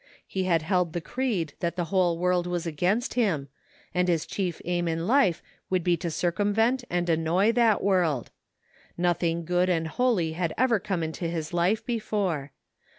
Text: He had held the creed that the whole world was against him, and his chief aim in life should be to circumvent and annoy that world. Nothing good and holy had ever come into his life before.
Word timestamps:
He 0.25 0.45
had 0.45 0.63
held 0.63 0.93
the 0.93 0.99
creed 0.99 1.53
that 1.59 1.75
the 1.75 1.83
whole 1.93 2.17
world 2.17 2.47
was 2.47 2.65
against 2.65 3.13
him, 3.13 3.49
and 3.93 4.07
his 4.07 4.25
chief 4.25 4.59
aim 4.65 4.87
in 4.87 5.05
life 5.05 5.43
should 5.71 5.83
be 5.83 5.95
to 5.97 6.09
circumvent 6.09 6.83
and 6.89 7.07
annoy 7.07 7.51
that 7.51 7.83
world. 7.83 8.31
Nothing 8.97 9.45
good 9.45 9.69
and 9.69 9.87
holy 9.87 10.31
had 10.31 10.55
ever 10.57 10.79
come 10.79 11.03
into 11.03 11.27
his 11.27 11.53
life 11.53 11.85
before. 11.85 12.51